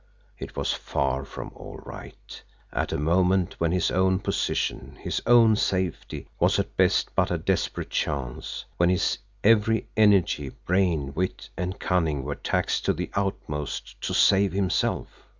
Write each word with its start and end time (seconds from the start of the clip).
It 0.39 0.55
was 0.55 0.73
far 0.73 1.23
from 1.23 1.51
all 1.53 1.77
right 1.77 2.41
at 2.73 2.91
a 2.91 2.97
moment 2.97 3.53
when 3.59 3.71
his 3.71 3.91
own 3.91 4.17
position, 4.17 4.97
his 4.99 5.21
own 5.27 5.55
safety, 5.55 6.27
was 6.39 6.57
at 6.57 6.75
best 6.75 7.13
but 7.13 7.29
a 7.29 7.37
desperate 7.37 7.91
chance; 7.91 8.65
when 8.77 8.89
his 8.89 9.19
every 9.43 9.89
energy, 9.95 10.49
brain, 10.65 11.13
wit, 11.13 11.49
and 11.55 11.79
cunning 11.79 12.23
were 12.23 12.33
taxed 12.33 12.83
to 12.85 12.93
the 12.93 13.11
utmost 13.13 14.01
to 14.01 14.11
save 14.15 14.53
himself! 14.53 15.07